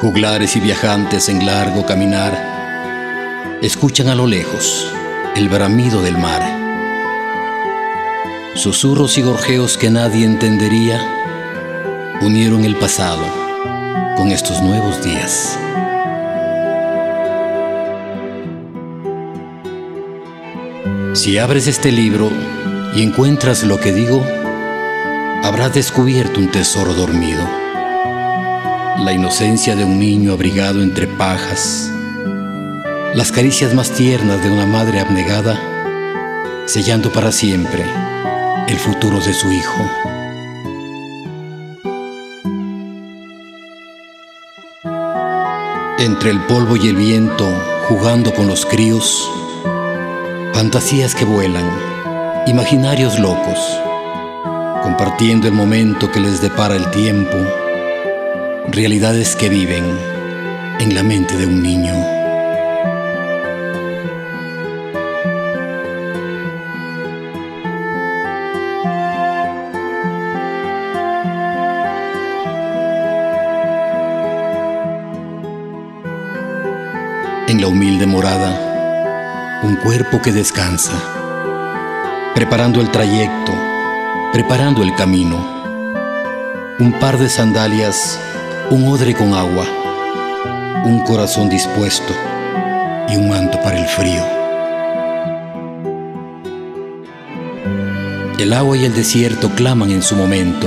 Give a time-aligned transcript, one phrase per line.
[0.00, 4.86] Juglares y viajantes en largo caminar escuchan a lo lejos
[5.34, 6.40] el bramido del mar.
[8.54, 11.04] Susurros y gorjeos que nadie entendería
[12.20, 13.24] unieron el pasado
[14.16, 15.58] con estos nuevos días.
[21.14, 22.30] Si abres este libro
[22.94, 24.24] y encuentras lo que digo,
[25.42, 27.67] habrás descubierto un tesoro dormido
[28.98, 31.88] la inocencia de un niño abrigado entre pajas,
[33.14, 35.56] las caricias más tiernas de una madre abnegada,
[36.66, 37.84] sellando para siempre
[38.66, 39.84] el futuro de su hijo.
[46.00, 47.46] Entre el polvo y el viento,
[47.88, 49.30] jugando con los críos,
[50.54, 51.70] fantasías que vuelan,
[52.48, 53.58] imaginarios locos,
[54.82, 57.36] compartiendo el momento que les depara el tiempo
[58.78, 59.84] realidades que viven
[60.78, 61.94] en la mente de un niño.
[77.48, 80.92] En la humilde morada, un cuerpo que descansa,
[82.32, 83.52] preparando el trayecto,
[84.32, 85.36] preparando el camino,
[86.78, 88.20] un par de sandalias
[88.70, 89.64] un odre con agua,
[90.84, 92.12] un corazón dispuesto
[93.08, 94.22] y un manto para el frío.
[98.38, 100.66] El agua y el desierto claman en su momento.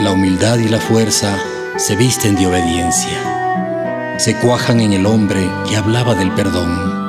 [0.00, 1.36] La humildad y la fuerza
[1.76, 4.16] se visten de obediencia.
[4.18, 7.07] Se cuajan en el hombre que hablaba del perdón.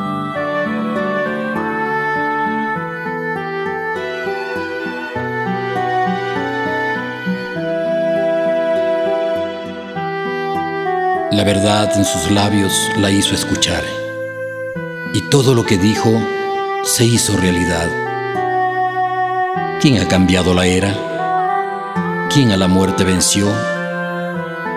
[11.39, 13.81] La verdad en sus labios la hizo escuchar.
[15.13, 16.21] Y todo lo que dijo
[16.83, 17.87] se hizo realidad.
[19.79, 22.27] ¿Quién ha cambiado la era?
[22.29, 23.47] ¿Quién a la muerte venció?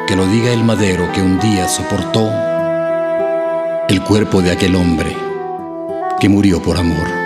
[0.07, 2.31] Que lo diga el madero que un día soportó
[3.89, 5.17] el cuerpo de aquel hombre
[6.21, 7.22] que murió por amor.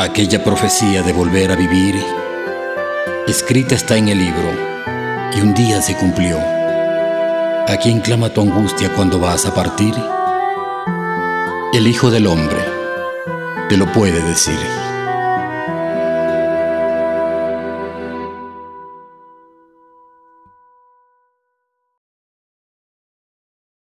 [0.00, 2.02] Aquella profecía de volver a vivir,
[3.28, 4.50] escrita está en el libro,
[5.36, 6.38] y un día se cumplió.
[6.38, 9.92] ¿A quién clama tu angustia cuando vas a partir?
[11.74, 12.64] El Hijo del Hombre
[13.68, 14.89] te lo puede decir.